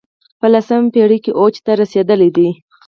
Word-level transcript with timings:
په 0.39 0.47
لسمه 0.53 0.89
پېړۍ 0.93 1.19
کې 1.25 1.31
اوج 1.39 1.55
ته 1.65 1.71
رسېدلی 1.81 2.29
دی 2.35 2.49